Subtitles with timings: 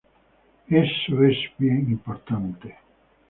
[0.67, 2.75] Eso es bien importante.